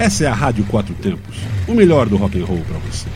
Essa 0.00 0.24
é 0.24 0.26
a 0.28 0.32
Rádio 0.32 0.64
Quatro 0.64 0.94
Tempos, 0.94 1.36
o 1.68 1.74
melhor 1.74 2.08
do 2.08 2.16
rock 2.16 2.40
and 2.40 2.46
roll 2.46 2.62
para 2.66 2.78
você. 2.78 3.06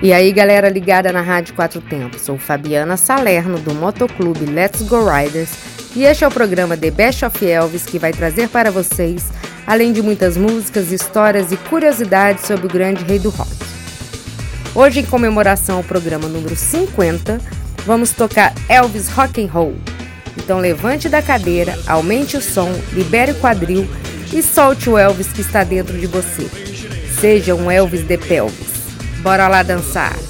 E 0.00 0.12
aí, 0.12 0.30
galera 0.30 0.68
ligada 0.68 1.12
na 1.12 1.20
Rádio 1.20 1.52
Quatro 1.56 1.80
Tempos, 1.80 2.22
sou 2.22 2.38
Fabiana 2.38 2.96
Salerno 2.96 3.58
do 3.58 3.74
Motoclube 3.74 4.46
Let's 4.46 4.82
Go 4.82 5.04
Riders 5.04 5.50
e 5.96 6.04
este 6.04 6.22
é 6.22 6.28
o 6.28 6.30
programa 6.30 6.76
The 6.76 6.92
Best 6.92 7.24
of 7.24 7.44
Elvis 7.44 7.82
que 7.82 7.98
vai 7.98 8.12
trazer 8.12 8.48
para 8.50 8.70
vocês, 8.70 9.32
além 9.66 9.92
de 9.92 10.00
muitas 10.00 10.36
músicas, 10.36 10.92
histórias 10.92 11.50
e 11.50 11.56
curiosidades 11.56 12.46
sobre 12.46 12.66
o 12.66 12.70
grande 12.70 13.02
rei 13.02 13.18
do 13.18 13.30
rock. 13.30 13.50
Hoje, 14.76 15.00
em 15.00 15.04
comemoração 15.04 15.78
ao 15.78 15.82
programa 15.82 16.28
número 16.28 16.54
50, 16.54 17.40
vamos 17.84 18.12
tocar 18.12 18.54
Elvis 18.68 19.08
Rock 19.08 19.42
and 19.42 19.50
Roll. 19.50 19.74
Então 20.46 20.60
levante 20.60 21.08
da 21.08 21.20
cadeira, 21.20 21.76
aumente 21.88 22.36
o 22.36 22.40
som, 22.40 22.70
libere 22.92 23.32
o 23.32 23.34
quadril 23.40 23.84
e 24.32 24.40
solte 24.40 24.88
o 24.88 24.96
Elvis 24.96 25.32
que 25.32 25.40
está 25.40 25.64
dentro 25.64 25.98
de 25.98 26.06
você. 26.06 26.48
Seja 27.20 27.52
um 27.52 27.68
Elvis 27.68 28.06
de 28.06 28.16
pelvis. 28.16 28.94
Bora 29.24 29.48
lá 29.48 29.64
dançar! 29.64 30.25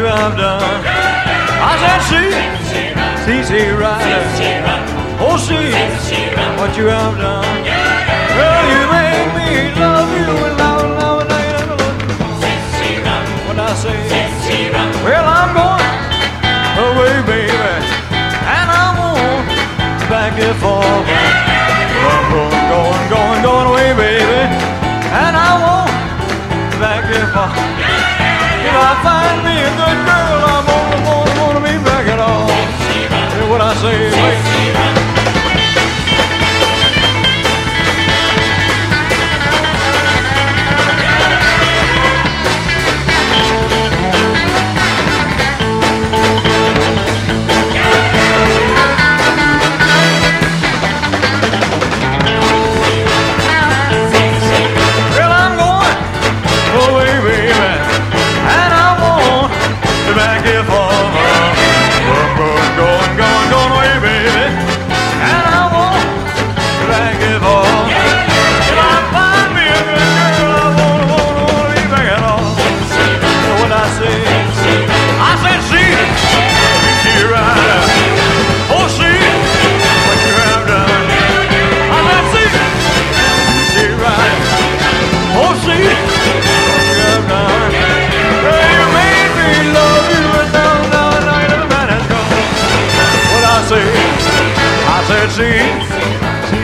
You 0.00 0.06
have 0.06 0.34
done. 0.34 0.62
I 1.62 1.76
said, 1.82 2.00
see, 2.08 2.30
see, 3.26 3.40
see, 3.44 3.70
rider. 3.70 4.22
Oh, 5.20 5.36
see 5.36 5.72
what 6.58 6.74
you 6.78 6.86
have 6.86 7.18
done. 7.18 7.29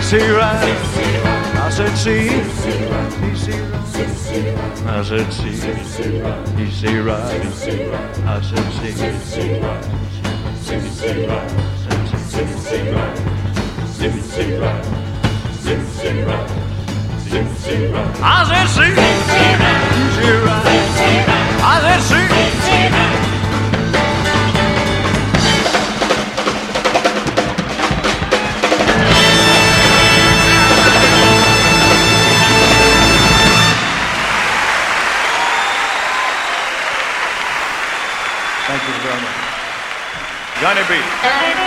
Sissy 0.07 0.23
Ride. 0.39 0.71
I 1.57 1.69
said, 1.69 1.97
see, 1.99 2.29
I 4.87 5.03
said, 5.03 5.33
see, 5.33 5.51
Sissy 5.57 7.05
Ride. 7.05 7.43
I 8.25 8.41
said, 8.41 8.71
see, 8.71 8.93
Sissy 8.93 9.61
Ride. 9.61 9.85
Sissy 10.63 11.27
Ride. 11.27 11.51
Sissy 11.99 12.81
Ride. 12.95 13.17
Sissy 13.97 14.55
Ride. 16.23 16.51
Sissy 17.27 17.83
I 18.23 18.45
said, 18.47 18.69
see, 18.69 18.95
Sissy 20.07 20.35
Ride. 20.47 20.71
I 21.59 21.83
said, 21.83 22.03
see, 22.07 23.36
Johnny 40.67 40.83
B. 40.89 41.66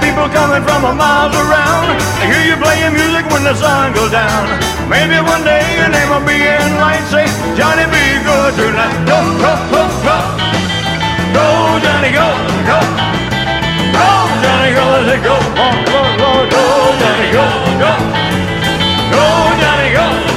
people 0.00 0.28
coming 0.30 0.62
from 0.62 0.84
a 0.84 0.92
miles 0.94 1.34
around. 1.34 1.98
They 2.18 2.26
hear 2.30 2.44
you 2.50 2.56
playing 2.60 2.94
music 2.94 3.24
when 3.30 3.44
the 3.44 3.54
sun 3.54 3.92
goes 3.92 4.10
down. 4.10 4.44
Maybe 4.88 5.18
one 5.20 5.44
day 5.44 5.62
your 5.78 5.88
name 5.88 6.08
will 6.10 6.24
be 6.26 6.38
in 6.38 6.68
lights. 6.80 7.10
Say, 7.10 7.26
Johnny, 7.56 7.86
be 7.90 8.04
good 8.24 8.52
tonight. 8.56 8.96
Go, 9.06 9.18
go, 9.42 9.52
go, 9.72 9.82
go. 10.06 10.16
Go, 11.34 11.46
Johnny, 11.84 12.10
go, 12.12 12.28
go. 12.68 12.78
Go, 13.96 14.08
Johnny, 14.42 14.70
go. 14.78 14.86
Say, 15.08 15.18
go, 15.22 15.36
go, 15.56 15.68
go, 15.90 16.00
go. 16.22 16.30
Go, 16.52 16.64
Johnny, 17.00 17.28
go, 17.36 17.44
go. 17.82 17.92
Go, 19.12 19.24
Johnny, 19.62 19.90
go. 19.94 20.06
go. 20.24 20.27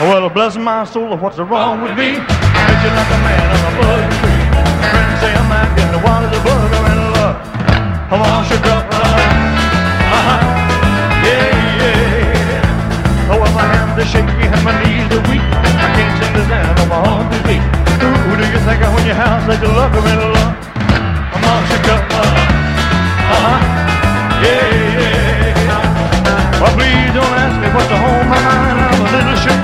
Well, 0.00 0.30
bless 0.30 0.56
my 0.56 0.84
soul, 0.84 1.14
what's 1.18 1.36
wrong 1.36 1.82
with 1.82 1.94
me? 1.94 2.16
You 2.16 2.16
like 2.16 3.12
a 3.12 3.20
man 3.20 3.52
on 3.52 3.60
a 3.68 3.72
bug 3.76 4.00
tree. 4.16 4.48
Friends 4.88 5.20
say 5.20 5.28
I'm 5.28 5.52
acting 5.52 5.92
wild 6.00 6.24
as 6.24 6.32
a 6.32 6.40
bug 6.40 6.72
I'm 6.72 6.88
in 6.88 7.00
love. 7.12 7.36
Come 8.08 8.22
on, 8.24 8.40
shook 8.48 8.64
up, 8.64 8.88
uh-huh, 8.88 10.40
yeah, 11.20 11.52
yeah. 11.84 13.28
Oh, 13.28 13.36
well, 13.44 13.52
my 13.52 13.60
hands 13.60 14.00
are 14.00 14.08
shaky 14.08 14.48
and 14.48 14.64
my 14.64 14.72
knees 14.80 15.04
are 15.12 15.20
weak. 15.28 15.44
I 15.44 15.92
can't 15.92 16.16
seem 16.16 16.32
to 16.32 16.48
stand 16.48 16.80
on 16.80 16.88
my 16.88 17.04
own 17.04 17.28
two 17.28 17.36
feet. 17.44 17.60
Who 18.24 18.40
do 18.40 18.44
you 18.48 18.60
think 18.64 18.80
of 18.80 18.96
when 18.96 19.04
your 19.04 19.20
house 19.20 19.44
like 19.46 19.60
a 19.60 19.68
love 19.68 19.92
I'm 19.92 20.08
in 20.08 20.32
love? 20.32 20.56
Come 21.28 21.44
on, 21.44 21.60
shook 21.68 21.88
up, 21.92 22.08
uh-huh, 22.08 23.60
yeah, 24.48 24.64
yeah. 24.96 25.19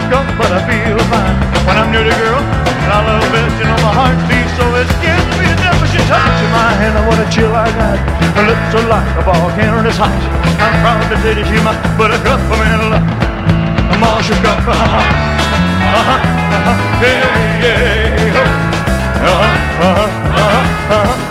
Up, 0.07 0.27
but 0.39 0.51
I 0.55 0.63
feel 0.71 0.99
fine. 1.11 1.37
When 1.67 1.77
I'm 1.77 1.91
near 1.91 2.05
the 2.07 2.15
girl, 2.15 2.39
and 2.39 2.91
I 2.95 2.99
love 3.03 3.27
best, 3.35 3.59
you 3.59 3.67
know 3.67 3.79
my 3.83 3.91
heart 3.91 4.15
beats 4.31 4.55
so 4.55 4.63
it 4.79 4.87
scares 4.99 5.27
me 5.35 5.51
to 5.51 5.57
death. 5.59 5.79
But 5.83 5.91
she 5.91 5.99
touches 6.07 6.51
my 6.55 6.71
hand, 6.79 6.95
and 6.95 7.07
what 7.11 7.19
a 7.19 7.27
chill 7.35 7.51
I 7.51 7.67
got. 7.75 7.99
Her 8.39 8.47
lips 8.47 8.71
are 8.79 8.87
like 8.87 9.11
a 9.19 9.23
volcano 9.27 9.83
that's 9.83 9.99
hot. 9.99 10.15
I'm 10.63 10.75
proud 10.79 11.03
to 11.11 11.17
say 11.27 11.35
that 11.35 11.47
she's 11.51 11.65
my 11.67 11.75
buttercup, 11.99 12.39
I'm 12.39 12.63
in 12.63 12.95
love. 12.95 13.03
I'm 13.91 14.03
all 14.07 14.23
shook 14.23 14.39
up, 14.47 14.63
uh-huh, 14.63 14.79
uh-huh, 15.97 16.23
uh-huh, 16.55 17.03
yeah, 17.03 17.67
yeah, 17.67 18.39
uh-huh, 19.27 19.51
uh-huh, 19.83 20.07
uh-huh, 20.39 20.95
uh-huh. 20.95 21.27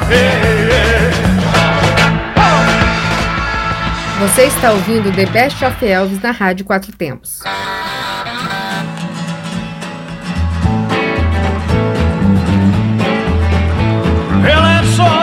Você 4.20 4.44
está 4.44 4.72
ouvindo 4.72 5.12
The 5.12 5.26
Best 5.28 5.64
of 5.64 5.86
Elvis 5.86 6.22
na 6.22 6.32
Rádio 6.32 6.66
Quatro 6.66 6.92
Tempos. 6.92 7.42
só 14.86 15.15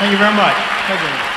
Thank 0.00 0.12
you 0.12 0.18
very 0.18 0.32
much. 0.34 0.56
Thank 0.88 1.00
you. 1.02 1.30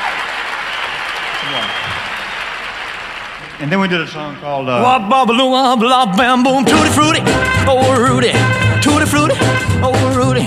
And 3.60 3.70
then 3.70 3.82
we 3.82 3.90
did 3.90 4.00
a 4.00 4.08
song 4.08 4.38
called 4.38 4.70
uh, 4.70 4.80
Wop 4.82 5.02
bobbaloo 5.12 5.52
wop 5.52 5.80
lop 5.82 6.16
bam 6.16 6.44
boom. 6.44 6.64
Tutti 6.64 6.90
frutti 6.90 7.20
oh 7.68 7.92
Rudy 8.00 8.32
tutti 8.80 9.06
frutti 9.06 9.36
oh 9.84 9.92
Rudy 10.16 10.46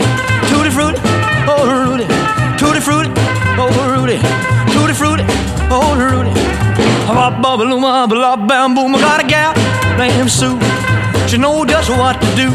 tutti 0.48 0.70
frutti 0.70 0.98
oh 1.46 1.60
Rudy 1.76 2.06
tutti 2.56 2.80
frutti 2.80 3.10
oh 3.60 3.68
Rudy 3.92 4.18
tutti 4.72 4.94
frutti 4.94 5.24
oh 5.68 5.94
Rudy 5.94 6.32
Wop 7.12 7.34
bobbaloo 7.42 7.82
wop 7.82 8.10
lop 8.12 8.48
bam 8.48 8.74
boom. 8.74 8.94
I 8.94 9.00
got 9.00 9.24
a 9.24 9.26
gal 9.26 9.52
named 9.98 10.30
Sue. 10.30 10.58
She 11.28 11.36
know 11.36 11.66
just 11.66 11.90
what 11.90 12.18
to 12.18 12.26
do. 12.34 12.48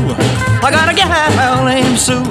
I 0.65 0.71
got 0.71 0.89
a 0.89 0.93
gal 0.95 1.65
named 1.65 1.99
Sue. 1.99 2.25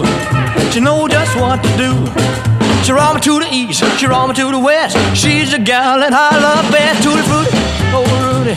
She 0.73 0.81
know 0.81 1.07
just 1.07 1.37
what 1.37 1.63
to 1.63 1.77
do 1.77 2.41
she 2.85 2.93
roll 2.93 3.15
me 3.15 3.21
to 3.21 3.39
the 3.41 3.49
east, 3.53 3.85
she 3.99 4.07
roll 4.07 4.27
me 4.27 4.35
to 4.35 4.51
the 4.51 4.59
west. 4.59 4.97
She's 5.15 5.51
the 5.53 5.59
gal 5.59 6.01
that 6.01 6.13
I 6.13 6.39
love 6.39 6.71
best. 6.73 7.03
Tutti 7.03 7.23
frutti, 7.23 7.51
oh 7.93 8.05
Rudy, 8.25 8.55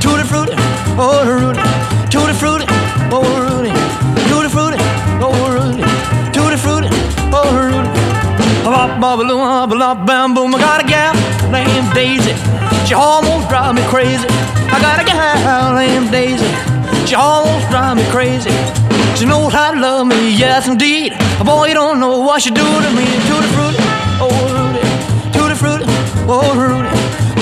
tutti 0.00 0.24
frutti, 0.24 0.54
oh 0.96 1.24
Rudy, 1.26 1.60
tutti 2.08 2.34
frutti, 2.34 2.66
oh 3.10 3.24
Rudy, 3.44 3.72
tutti 4.28 4.48
frutti, 4.48 4.78
oh 5.20 5.34
Rudy, 5.54 5.84
tutti 6.32 6.56
frutti, 6.56 6.88
oh 7.32 7.50
Rudy. 7.56 7.90
Bop 8.64 8.98
bop 8.98 9.18
bop 9.20 9.68
bop 9.70 10.06
bam 10.06 10.34
boom. 10.34 10.54
I 10.54 10.58
got 10.58 10.82
a 10.82 10.86
gal 10.86 11.14
named 11.50 11.92
Daisy. 11.92 12.34
She 12.86 12.94
almost 12.94 13.48
drive 13.48 13.74
me 13.74 13.82
crazy. 13.88 14.26
I 14.72 14.80
got 14.80 15.00
a 15.00 15.04
gal 15.04 15.74
named 15.74 16.10
Daisy. 16.10 16.48
She 17.06 17.14
almost 17.14 17.68
drive 17.68 17.96
me 17.96 18.04
crazy. 18.10 18.50
She 19.16 19.26
knows 19.26 19.52
how 19.52 19.70
to 19.72 19.80
love 19.80 20.06
me, 20.08 20.36
yes 20.36 20.66
indeed. 20.66 21.12
Boy, 21.44 21.68
you 21.68 21.74
don't 21.74 22.00
know 22.00 22.18
what 22.20 22.42
she 22.42 22.50
do 22.50 22.64
to 22.64 22.90
me. 22.98 23.04
Tutti 23.28 23.48
frutti, 23.54 23.82
oh 24.20 24.28
Rudy, 24.54 24.80
tutti 25.32 25.54
frutti, 25.54 25.84
oh 26.26 26.54
Rudy, 26.54 26.90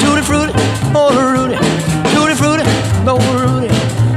tutti 0.01 0.23
frutti, 0.23 0.53
oh 0.95 1.11
Rudy, 1.33 1.57
tutti 2.13 2.35
frutti, 2.35 2.65
oh 3.07 3.19
Rudy, 3.41 3.69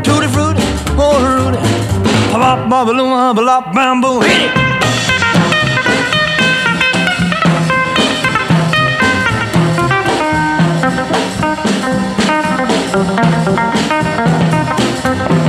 tutti 0.03 0.27
frutti, 0.27 0.61
oh 0.97 1.17
Rudy. 1.23 1.57
Bop 2.33 2.69
bop 2.69 2.87
bop 2.87 3.35
bop 3.35 3.73
bam 3.73 4.01
boom. 4.01 4.21
Hit 4.21 4.41
it. 4.41 4.51
Well, 15.17 15.44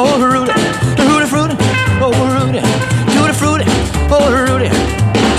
oh 0.00 0.16
Rudy, 0.16 0.52
Rudy 1.04 1.26
Fruity, 1.28 1.56
oh 2.00 2.12
Rudy, 2.32 2.60
Tutti 3.12 3.34
Frutti, 3.36 3.64
oh 4.08 4.32
Rudy. 4.32 4.70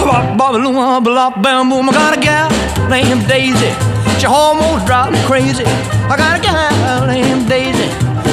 Bop, 0.05 0.37
bop, 0.37 0.53
loom, 0.53 1.03
bop, 1.03 1.41
bam, 1.41 1.69
boom. 1.69 1.89
I 1.89 1.93
got 1.93 2.17
a 2.17 2.19
gal 2.19 2.49
named 2.89 3.27
Daisy. 3.27 3.71
She 4.19 4.27
almost 4.27 4.85
drives 4.85 5.11
me 5.13 5.19
crazy. 5.25 5.63
I 5.65 6.15
got 6.17 6.39
a 6.39 6.41
gal 6.41 7.07
named 7.07 7.49
Daisy. 7.49 7.89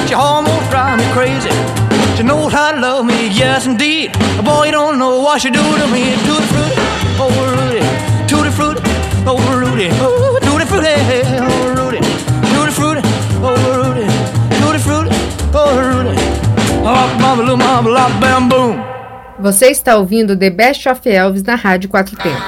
She 0.07 0.13
almost 0.13 0.69
drives 0.69 1.01
me 1.01 1.11
crazy. 1.13 1.49
She 2.15 2.23
knows 2.23 2.51
how 2.53 2.73
to 2.73 2.79
love 2.79 3.05
me, 3.05 3.29
yes 3.29 3.65
indeed. 3.65 4.11
Boy, 4.43 4.65
you 4.65 4.71
don't 4.71 4.99
know 4.99 5.19
what 5.19 5.41
she 5.41 5.49
do 5.49 5.61
to 5.61 5.87
me. 5.87 6.13
Tutti 6.27 6.47
Frutti, 6.53 6.75
oh 7.17 7.33
Rudy, 7.57 7.81
Tutti 8.27 8.51
Frutti, 8.51 8.81
oh 9.25 9.39
Rudy, 9.57 9.89
oh. 9.93 10.28
Você 19.41 19.67
está 19.67 19.95
ouvindo 19.95 20.35
The 20.35 20.49
Best 20.49 20.87
of 20.89 20.99
Elvis 21.07 21.43
na 21.43 21.55
Rádio 21.55 21.89
Quatro 21.89 22.15
Tempos. 22.17 22.43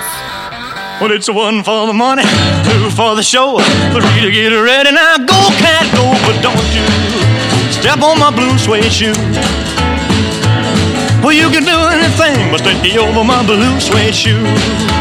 Well, 1.00 1.13
it's 1.15 1.29
one 1.29 1.63
for 1.63 1.88
the 1.88 1.93
money, 1.93 2.21
two 2.63 2.91
for 2.91 3.15
the 3.15 3.24
show, 3.24 3.57
three 3.91 4.21
to 4.21 4.31
get 4.31 4.51
ready. 4.51 4.91
Now 4.91 5.17
go, 5.17 5.50
cat, 5.57 5.89
go, 5.95 6.12
but 6.27 6.39
don't 6.43 6.53
you 6.75 7.71
step 7.71 8.01
on 8.03 8.19
my 8.19 8.29
blue 8.29 8.57
suede 8.60 8.91
shoe. 8.91 9.13
Well, 11.24 11.33
you 11.33 11.50
can 11.50 11.63
do 11.63 11.77
anything 11.89 12.51
but 12.51 12.62
take 12.62 12.98
over 12.98 13.24
my 13.24 13.41
blue 13.45 13.79
suede 13.79 14.13
shoe. 14.13 15.00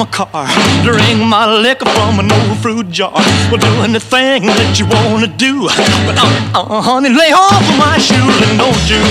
My 0.00 0.06
car, 0.06 0.48
drink 0.82 1.20
my 1.20 1.44
liquor 1.60 1.84
from 1.84 2.20
an 2.20 2.32
old 2.32 2.56
fruit 2.62 2.88
jar. 2.90 3.12
Well, 3.52 3.60
do 3.60 3.68
anything 3.84 4.46
that 4.46 4.80
you 4.80 4.86
wanna 4.88 5.26
do, 5.26 5.68
but 6.08 6.16
uh, 6.16 6.56
uh, 6.56 6.80
honey, 6.80 7.10
lay 7.10 7.32
off 7.36 7.60
of 7.60 7.76
my 7.76 7.98
shoes 7.98 8.36
and 8.48 8.56
don't 8.56 8.84
you 8.88 9.04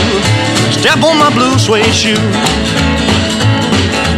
step 0.74 0.98
on 1.05 1.19
my 1.22 1.29
blue 1.29 1.53
suede 1.60 1.93
shoe. 1.93 2.17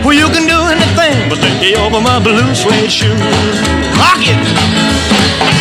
Well, 0.05 0.15
you 0.15 0.31
can 0.31 0.47
do 0.47 0.59
anything 0.71 1.27
but 1.27 1.39
lay 1.59 1.75
over 1.75 1.99
my 1.99 2.23
blue 2.23 2.55
suede 2.55 2.89
shoes. 2.89 3.19
Rock 3.99 4.23
it. 4.23 5.60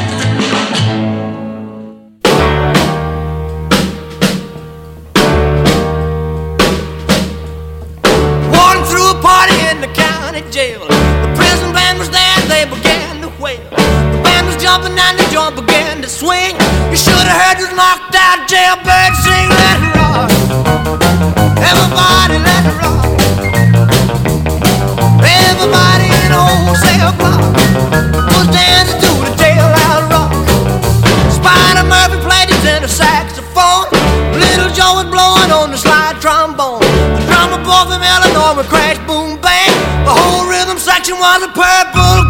They 12.61 12.69
began 12.69 13.21
to 13.21 13.29
wail. 13.41 13.57
The 14.13 14.21
band 14.21 14.45
was 14.45 14.57
jumping 14.61 14.93
and 14.93 15.17
the 15.17 15.25
joint 15.33 15.57
began 15.57 16.01
to 16.01 16.09
swing. 16.09 16.53
You 16.93 16.97
should 16.97 17.25
have 17.25 17.37
heard 17.41 17.57
this 17.57 17.73
knocked 17.73 18.13
out 18.13 18.45
jailbird 18.45 19.13
sing, 19.25 19.49
let 19.49 19.77
it 19.81 19.93
rock. 19.97 20.29
Everybody 21.57 22.37
let 22.37 22.61
it 22.69 22.77
rock. 22.77 23.01
Everybody 25.25 26.05
in 26.05 26.29
the 26.29 26.37
whole 26.37 26.77
cell 26.77 27.09
block 27.17 27.41
was 28.29 28.47
dancing 28.53 29.01
to 29.09 29.11
the 29.25 29.33
jailhouse 29.41 30.05
rock. 30.13 30.29
Spider 31.33 31.85
Murphy 31.89 32.21
played 32.21 32.53
his 32.53 32.61
tenor 32.61 32.85
saxophone. 32.85 33.89
Little 34.37 34.69
Joe 34.77 35.01
was 35.01 35.09
blowing 35.09 35.49
on 35.49 35.73
the 35.73 35.79
slide 35.81 36.21
trombone. 36.21 36.85
The 37.17 37.25
drummer 37.25 37.57
boy 37.65 37.89
from 37.89 38.05
Illinois 38.05 38.53
would 38.53 38.69
crash, 38.69 39.01
boom, 39.09 39.41
bang. 39.41 39.73
The 40.05 40.13
whole 40.13 40.45
rhythm 40.45 40.77
section 40.77 41.17
was 41.17 41.41
a 41.41 41.49
purple 41.57 42.20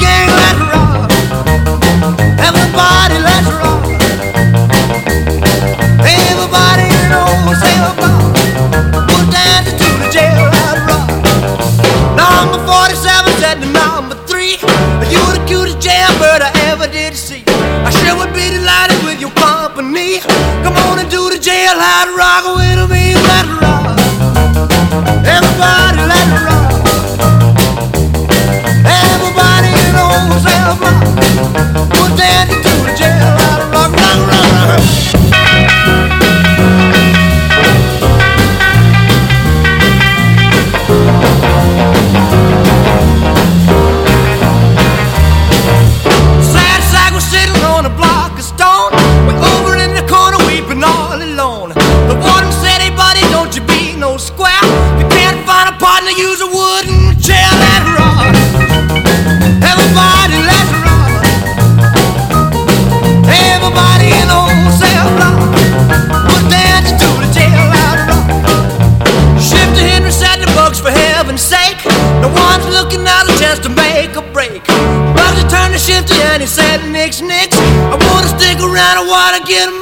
around, 79.49 79.80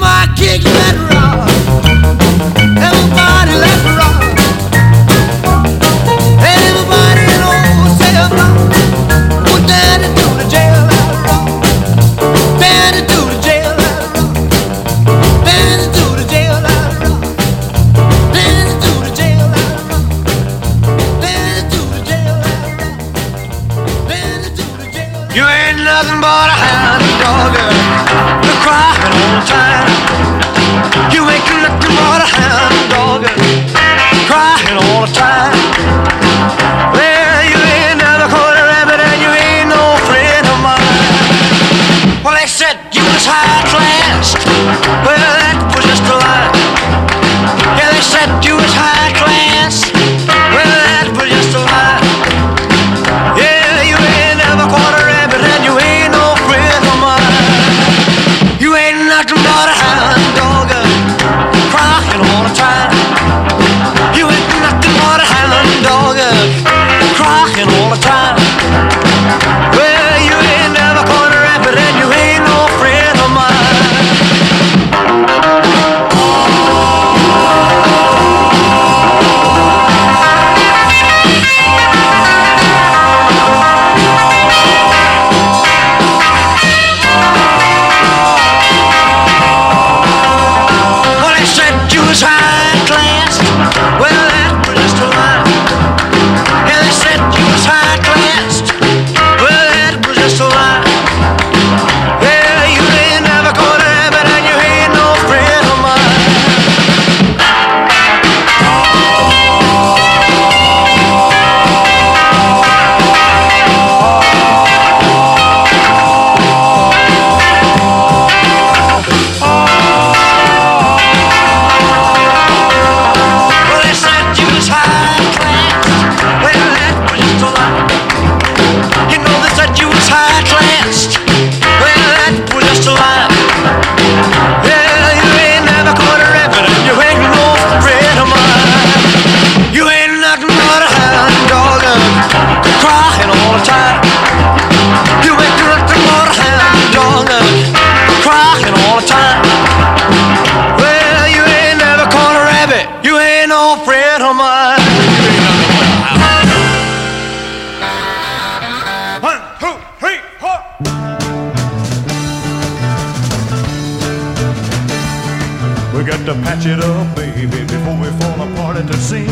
patch 166.60 166.67
it 166.67 166.84
up, 166.84 167.15
baby, 167.15 167.48
before 167.48 167.95
we 167.95 168.12
fall 168.19 168.41
apart 168.41 168.76
at 168.76 168.86
the 168.86 168.98
seams. 168.98 169.30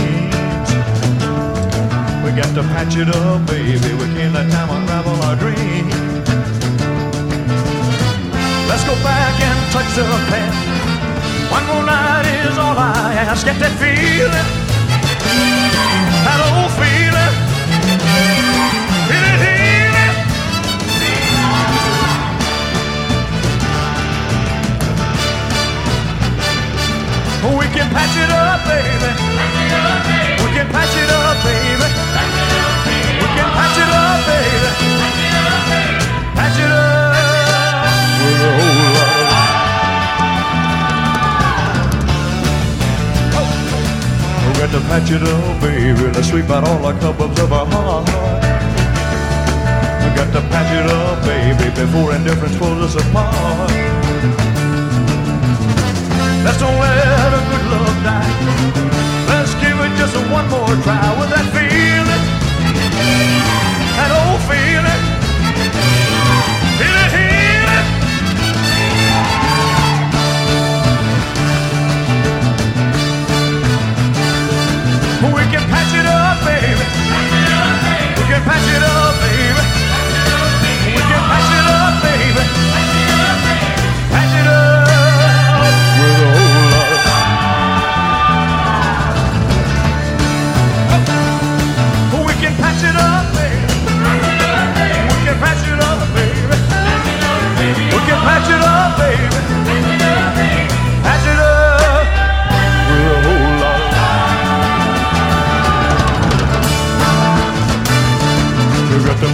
We 2.24 2.32
got 2.32 2.56
to 2.56 2.63
patch 2.72 2.96
it 2.96 3.10
up, 3.10 3.46
baby. 3.48 3.94
We 3.96 4.06
can't 4.16 4.34
let 4.34 4.50
time 4.50 4.70
unravel 4.70 5.22
our 5.28 5.36
dreams. 5.36 5.94
Let's 8.70 8.86
go 8.86 8.96
back 9.04 9.42
and 9.42 9.72
touch 9.74 9.94
the 9.94 10.04
past. 10.32 10.56
One 11.52 11.66
more 11.68 11.84
night 11.86 12.28
is 12.48 12.58
all 12.58 12.78
I 12.78 13.13
ask. 13.28 13.46
Get 13.46 13.60
that 13.60 13.76
feeling, 13.76 14.32
that 16.24 16.40
old 16.48 16.72
feeling. 16.80 18.87
We 27.58 27.65
can 27.74 27.89
patch 27.89 28.15
it 28.15 28.30
up, 28.30 28.62
baby. 28.70 29.10
We 30.46 30.50
can 30.54 30.67
patch 30.70 30.93
it 30.93 31.10
up, 31.10 31.41
baby. 31.41 31.89
We 33.17 33.28
can 33.34 33.50
patch 33.58 33.78
it 33.82 33.89
up, 33.89 34.22
baby. 34.30 34.70
Patch 36.38 36.60
it 36.62 36.70
up 36.70 37.17
with 38.22 38.46
a 38.46 38.52
whole 38.58 38.93
lot 38.93 39.17
of 43.34 43.50
We 44.46 44.52
got 44.62 44.70
to 44.72 44.82
patch 44.86 45.10
it 45.10 45.24
up, 45.24 45.60
baby. 45.60 46.06
Let's 46.13 46.30
sweep 46.30 46.50
out 46.52 46.63
all 46.67 46.78
the 46.78 46.93
cobwebs 47.00 47.39
of 47.39 47.52
our 47.52 47.65
heart. 47.65 48.06
We 50.04 50.10
got 50.15 50.30
to 50.32 50.41
patch 50.54 50.72
it 50.78 50.86
up, 50.91 51.26
baby, 51.26 51.70
before 51.74 52.13
indifference 52.13 52.56
pulls 52.58 52.96
us 52.96 53.02
apart. 53.04 54.07
Let's 56.48 56.60
don't 56.60 56.80
let 56.80 57.34
a 57.34 57.42
good 57.52 57.66
love 57.74 58.04
die. 58.08 58.32
Let's 59.28 59.54
give 59.56 59.78
it 59.84 59.92
just 60.00 60.16
one 60.32 60.48
more 60.48 60.76
try 60.82 61.20
with 61.20 61.30
that 61.36 61.44
feeling, 61.52 62.24
that 64.00 64.12
old 64.16 64.40
feeling. 64.48 65.02
Feel 66.80 66.98
it 67.04 67.12
healing. 67.20 67.88
We 75.36 75.44
can 75.52 75.64
patch 75.68 75.94
it 76.00 76.08
up, 76.08 76.38
baby. 76.48 76.86
We 78.16 78.24
can 78.32 78.42
patch 78.48 78.68
it 78.72 78.84
up, 78.84 79.20
baby. 79.20 79.37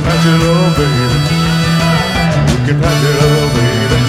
Patch 0.01 0.25
it 0.25 0.41
up, 0.41 0.75
baby. 0.77 1.06
We 2.49 2.58
can 2.65 2.77
patch 2.82 3.03
it 3.03 3.17
up, 3.21 3.53
baby. 3.53 3.99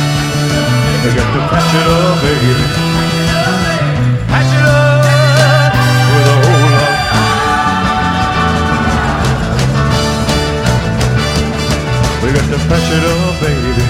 We 1.03 1.09
got 1.15 1.29
to 1.35 1.41
patch 1.53 1.75
it 1.75 1.87
up, 1.93 2.17
baby. 2.25 2.65
Patch 4.31 4.53
it 4.55 4.65
up 4.65 5.05
with 6.11 6.33
a 6.33 6.37
whole 6.45 6.69
lot. 6.75 6.97
We 12.23 12.29
got 12.33 12.47
to 12.49 12.59
patch 12.69 12.91
it 12.97 13.05
up, 13.05 13.35
baby. 13.45 13.85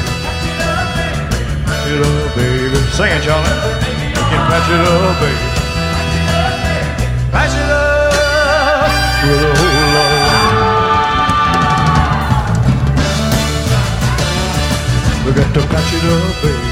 Patch 1.67 1.87
it 1.89 2.01
up, 2.03 2.35
baby. 2.35 2.79
Sing 2.91 3.11
it, 3.13 3.23
Charlie. 3.23 3.55
We 4.11 4.23
can 4.31 4.43
patch 4.51 4.69
it 4.71 4.83
up, 4.83 5.21
baby. 5.21 5.54
To 15.55 15.61
patch 15.69 15.95
it 15.95 16.05
up, 16.05 16.43
baby. 16.43 16.71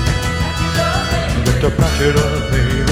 Got 1.44 1.60
to 1.60 1.70
patch 1.70 2.00
it 2.00 2.16
up, 2.16 2.50
baby. 2.50 2.82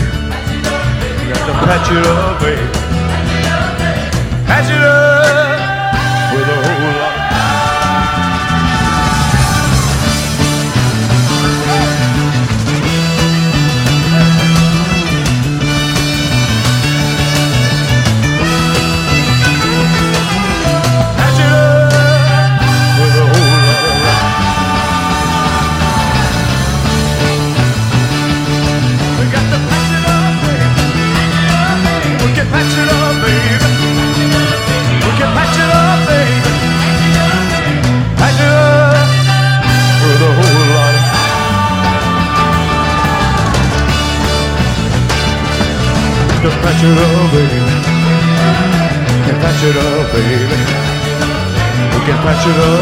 Got 1.32 1.46
to 1.46 1.52
patch 1.66 1.90
it 1.90 2.06
up, 2.06 2.40
baby. 2.40 2.66
Patch 4.46 4.70
it 4.70 4.82
up 4.82 6.32
with 6.32 6.48
a 6.48 6.58
whole 6.62 7.00
lot. 7.00 7.19
We 52.42 52.79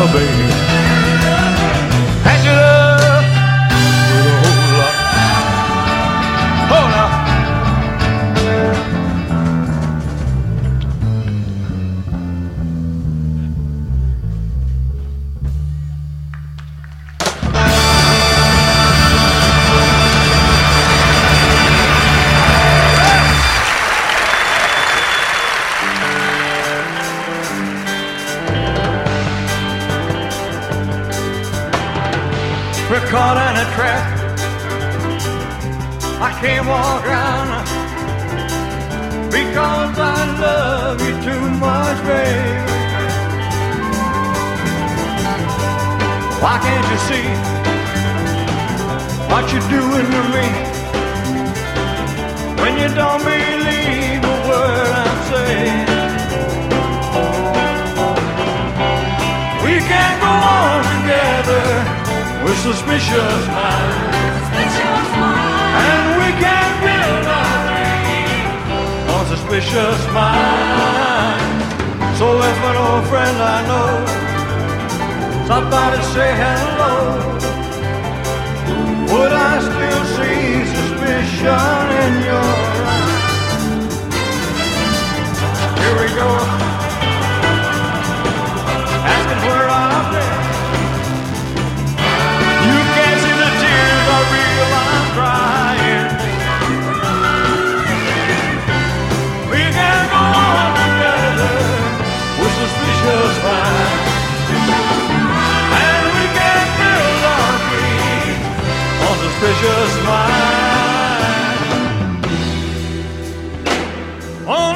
you 47.19 47.25
see 47.25 47.29
what 49.31 49.45
you're 49.53 49.69
doing 49.71 50.07
to 50.15 50.23
me 50.35 50.47
when 52.61 52.73
you 52.81 52.89
don't 52.95 53.23
believe 53.23 54.23
a 54.25 54.37
word 54.49 54.91
I'm 55.03 55.19
saying? 55.31 55.87
We 59.65 59.75
can't 59.91 60.19
go 60.21 60.33
on 60.59 60.81
together 60.95 61.67
with 62.45 62.59
suspicious 62.59 63.43
minds. 63.59 64.47
And 65.87 66.05
we 66.21 66.29
can't 66.43 66.75
build 66.85 67.27
our 67.39 67.57
dreams 67.67 69.11
on 69.15 69.23
suspicious 69.35 70.01
minds. 70.13 72.19
So 72.19 72.27
if 72.39 72.59
an 72.71 72.77
old 72.77 73.05
friend 73.07 73.37
I 73.39 73.41
know, 73.69 74.28
somebody 75.49 76.03
say 76.13 76.31
hello, 76.43 76.95
would 79.11 79.33
I 79.33 79.78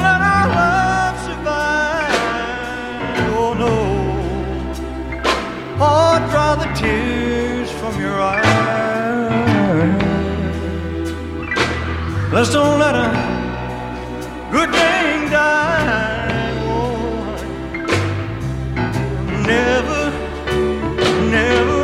let 0.03 0.21
our 0.21 0.47
love 0.59 1.15
survive. 1.27 2.13
Oh 3.39 3.51
no. 3.63 3.73
Oh, 5.79 6.13
dry 6.29 6.51
the 6.63 6.69
tears 6.79 7.69
from 7.79 7.93
your 7.99 8.17
eyes. 8.21 8.43
Let's 12.33 12.51
don't 12.51 12.79
let 12.79 12.95
a 12.95 13.09
good 14.51 14.69
thing 14.79 15.29
die. 15.29 16.51
Oh, 16.71 17.35
never, 19.51 20.03
never 21.37 21.81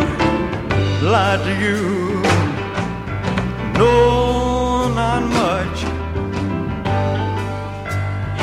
lie 1.13 1.37
to 1.45 1.51
you. 1.63 2.48
No, 3.79 4.91
not 4.93 5.23
much. 5.23 5.79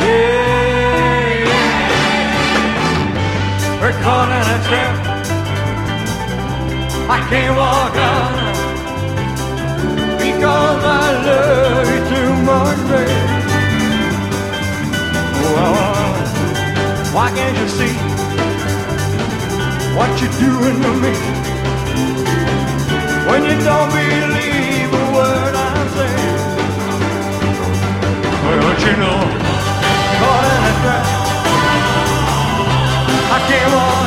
Yeah. 0.01 1.45
We're 3.83 3.99
caught 4.05 4.31
in 4.39 4.47
a 4.57 4.59
trap. 4.67 4.95
I 7.17 7.19
can't 7.29 7.55
walk 7.55 7.95
out 8.13 8.35
because 10.25 10.83
I 11.05 11.07
love 11.29 11.87
you 11.93 12.03
too 12.13 12.31
much, 12.49 12.81
baby. 12.91 13.21
Well, 15.53 15.75
why 17.15 17.29
can't 17.37 17.57
you 17.61 17.69
see 17.79 17.97
what 19.97 20.11
you're 20.19 20.37
doing 20.47 20.79
to 20.87 20.93
me 21.05 21.15
when 23.29 23.41
you 23.45 23.57
don't 23.69 23.91
believe 23.93 25.06
word 25.17 25.55
I 25.57 25.73
say? 25.97 26.15
Don't 28.61 28.81
you 28.87 28.95
know, 29.03 29.19
caught 30.21 30.45
in 30.55 30.63
a 30.71 30.75
trap. 30.83 31.07
I 33.37 33.39
can't 33.49 33.73
walk 33.75 34.06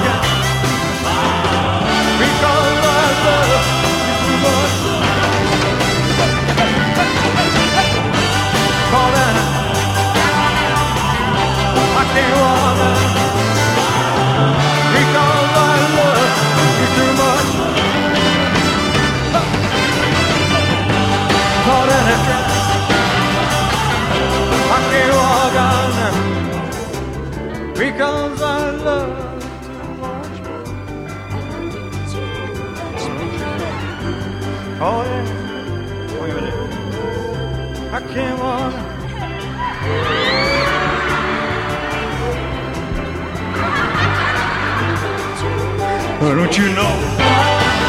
don't 46.35 46.57
you 46.57 46.67
know? 46.75 46.93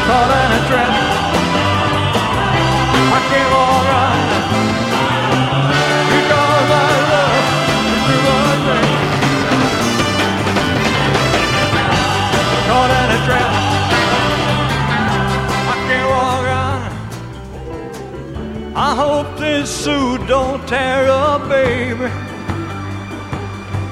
Caught 0.07 0.31
in 0.39 0.51
a 0.57 0.61
trap. 0.67 0.93
I 3.17 3.19
can't 3.29 3.51
walk 3.55 3.85
right 3.91 4.21
because 6.11 6.69
I 6.71 6.83
love. 7.11 7.45
Caught 12.67 12.91
in 12.99 13.09
a. 13.15 13.45
I 15.67 15.75
can't 15.87 16.07
walk. 16.09 16.31
I 18.73 18.95
hope 18.95 19.29
this 19.37 19.69
suit 19.69 20.25
don't 20.27 20.65
tear 20.67 21.09
up, 21.09 21.49
baby. 21.49 22.09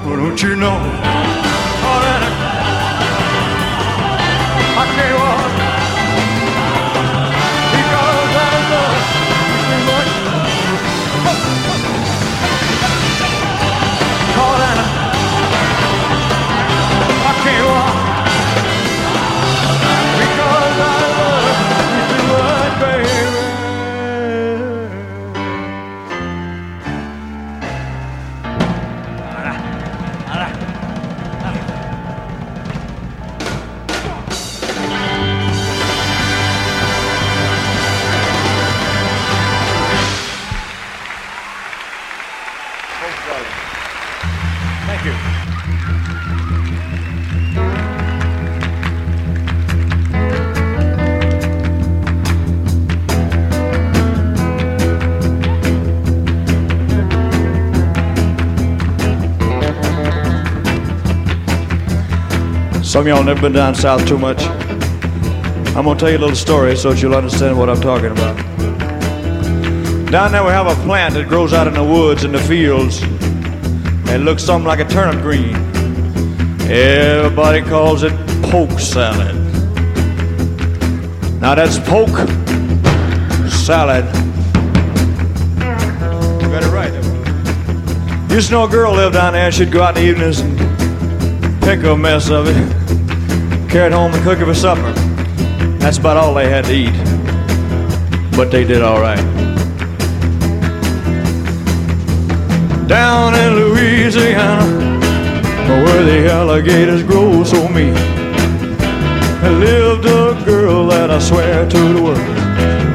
Well, 0.04 0.16
don't 0.16 0.42
you 0.42 0.56
know? 0.56 1.49
Some 62.90 63.02
of 63.02 63.06
y'all 63.06 63.22
never 63.22 63.42
been 63.42 63.52
down 63.52 63.76
south 63.76 64.04
too 64.04 64.18
much. 64.18 64.42
I'm 64.42 65.84
gonna 65.84 65.96
tell 65.96 66.10
you 66.10 66.18
a 66.18 66.18
little 66.18 66.34
story 66.34 66.76
so 66.76 66.90
that 66.90 67.00
you'll 67.00 67.14
understand 67.14 67.56
what 67.56 67.70
I'm 67.70 67.80
talking 67.80 68.10
about. 68.10 68.36
Down 70.10 70.32
there 70.32 70.42
we 70.42 70.50
have 70.50 70.66
a 70.66 70.74
plant 70.82 71.14
that 71.14 71.28
grows 71.28 71.52
out 71.52 71.68
in 71.68 71.74
the 71.74 71.84
woods 71.84 72.24
and 72.24 72.34
the 72.34 72.40
fields. 72.40 73.00
It 74.12 74.22
looks 74.22 74.42
something 74.42 74.66
like 74.66 74.80
a 74.80 74.84
turnip 74.86 75.22
green. 75.22 75.54
Everybody 76.68 77.62
calls 77.62 78.02
it 78.02 78.12
poke 78.50 78.80
salad. 78.80 79.36
Now 81.40 81.54
that's 81.54 81.78
poke 81.78 82.18
salad. 83.48 84.04
You 86.42 86.48
got 86.48 86.64
it 86.64 86.72
right. 86.72 86.92
Used 88.32 88.48
to 88.48 88.54
know 88.54 88.64
a 88.64 88.68
girl 88.68 88.92
lived 88.94 89.14
down 89.14 89.34
there. 89.34 89.52
She'd 89.52 89.70
go 89.70 89.80
out 89.80 89.96
in 89.96 90.02
the 90.02 90.10
evenings 90.10 90.40
and 90.40 90.58
pick 91.60 91.84
a 91.84 91.96
mess 91.96 92.30
of 92.30 92.48
it, 92.48 92.79
carry 93.70 93.86
it 93.86 93.92
home 93.92 94.12
and 94.12 94.22
cook 94.24 94.40
it 94.40 94.46
for 94.46 94.54
supper. 94.54 94.92
That's 95.78 95.98
about 95.98 96.16
all 96.16 96.34
they 96.34 96.48
had 96.48 96.64
to 96.64 96.74
eat. 96.74 96.92
But 98.36 98.50
they 98.50 98.64
did 98.64 98.82
all 98.82 99.00
right. 99.00 99.24
Down 102.88 103.34
in 103.36 103.54
Louisiana, 103.54 104.66
where 105.84 106.02
the 106.02 106.32
alligators 106.32 107.04
grow 107.04 107.44
so 107.44 107.68
mean, 107.68 107.94
lived 109.60 110.04
a 110.04 110.42
girl 110.44 110.88
that 110.88 111.10
I 111.10 111.20
swear 111.20 111.68
to 111.68 111.92
the 111.92 112.02
world 112.02 112.40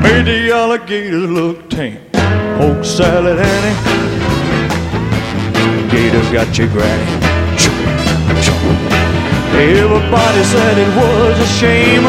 made 0.03 0.25
the 0.25 0.51
alligators 0.51 1.29
look 1.29 1.69
tame. 1.69 1.99
Poke 2.57 2.83
salad, 2.83 3.39
Annie. 3.39 3.77
Gators 5.89 6.29
got 6.31 6.57
you, 6.57 6.67
granny. 6.67 8.14
Everybody 9.57 10.43
said 10.43 10.77
it 10.77 10.91
was 10.97 11.39
a 11.39 11.47
shame 11.59 12.03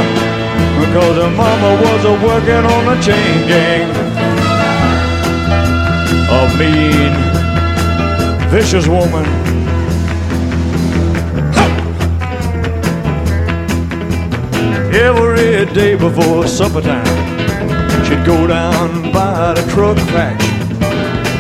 because 0.81 1.17
her 1.17 1.31
mama 1.31 1.81
was 1.81 2.05
a 2.05 2.13
working 2.27 2.65
on 2.75 2.99
a 2.99 3.01
chain 3.01 3.47
gang. 3.47 3.89
A 6.29 6.43
mean, 6.59 7.13
vicious 8.51 8.89
woman. 8.89 9.25
Every 14.93 15.73
day 15.73 15.95
before 15.95 16.49
supper 16.49 16.81
time, 16.81 17.07
she'd 18.07 18.27
go 18.27 18.49
down 18.49 19.13
by 19.13 19.55
the 19.55 19.63
truck 19.71 19.97
patch 20.09 20.43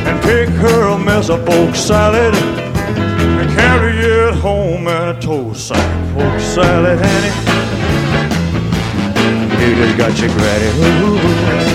and 0.06 0.22
pick 0.22 0.50
her 0.50 0.82
a 0.88 0.98
mess 0.98 1.30
of 1.30 1.44
poke 1.44 1.74
salad 1.74 2.32
and 2.34 3.50
carry 3.58 3.96
it 3.98 4.15
home 4.37 4.88
and 4.88 5.16
a 5.16 5.20
toast 5.20 5.68
sack. 5.68 6.14
Poke 6.14 6.40
salad, 6.40 6.99
honey. 7.01 7.33
You 9.61 9.75
just 9.75 9.99
got 9.99 10.18
your 10.20 10.31
granny. 10.31 11.66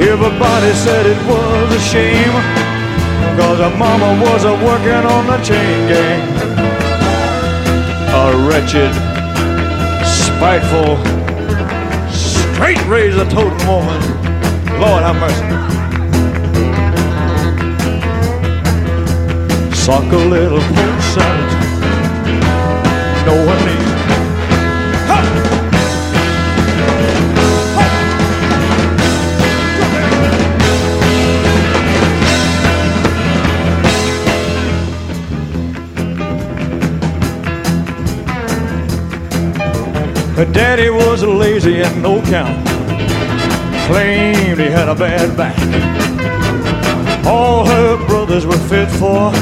Everybody 0.00 0.72
said 0.72 1.04
it 1.04 1.18
was 1.28 1.74
a 1.74 1.80
shame 1.80 2.32
Cause 3.36 3.58
her 3.58 3.76
mama 3.76 4.22
was 4.22 4.44
a 4.44 4.52
working 4.64 5.04
on 5.14 5.26
the 5.26 5.36
chain 5.44 5.88
gang 5.88 6.22
A 8.08 8.48
wretched, 8.48 8.92
spiteful, 10.06 10.96
straight 12.10 12.82
razor 12.88 13.28
toting 13.28 13.66
woman 13.68 14.00
Lord 14.80 15.02
have 15.02 15.16
mercy 15.20 15.89
Suck 19.90 20.12
a 20.12 20.16
little 20.16 20.60
poke 20.60 21.00
salad 21.02 21.50
No 23.26 23.34
one 23.44 23.60
needs 23.66 23.90
Her 40.36 40.52
daddy 40.52 40.88
was 40.88 41.24
lazy 41.24 41.82
and 41.82 42.00
no 42.00 42.22
count. 42.22 42.64
Claimed 43.88 44.60
he 44.60 44.70
had 44.70 44.88
a 44.88 44.94
bad 44.94 45.36
back. 45.36 45.58
All 47.26 47.66
her 47.66 47.96
brothers 48.06 48.46
were 48.46 48.56
fit 48.68 48.88
for 48.88 49.32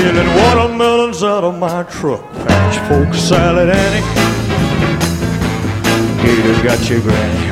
stealing 0.00 0.28
watermelons 0.28 1.22
out 1.22 1.44
of 1.44 1.58
my 1.58 1.82
truck. 1.82 2.22
Patch 2.48 2.78
folk 2.88 3.12
salad, 3.12 3.68
Annie. 3.68 4.04
Gators 6.22 6.60
got 6.64 6.80
you, 6.88 7.02
granny. 7.02 7.50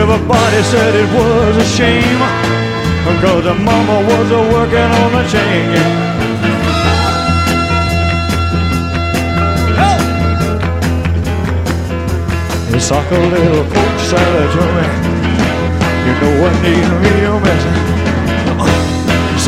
Everybody 0.00 0.62
said 0.70 0.94
it 0.94 1.10
was 1.18 1.56
a 1.56 1.66
shame 1.76 2.22
because 3.04 3.44
her 3.50 3.58
mama 3.68 3.96
was 4.10 4.30
a 4.30 4.42
working 4.54 4.90
on 5.02 5.10
the 5.16 5.24
chain. 5.34 5.70
Sock 12.78 13.10
a 13.10 13.18
little 13.18 13.64
poke 13.64 14.00
salad 14.10 14.50
to 14.54 14.64
me. 14.76 14.86
You 16.06 16.12
know 16.20 16.46
I 16.46 16.50
need 16.62 16.84
a 16.84 16.98
real 17.04 17.40
mess. 17.40 17.79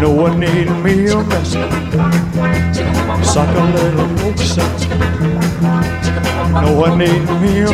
know 0.00 0.26
I 0.26 0.36
need 0.36 0.70
me 0.84 1.10
a 1.10 1.22
mess. 1.24 1.52
Sock 3.26 3.48
a 3.48 3.60
little 3.74 4.36
salad. 4.36 4.80
know 6.62 6.84
I 6.84 6.86
need 6.96 7.24
me 7.40 7.62
a 7.62 7.68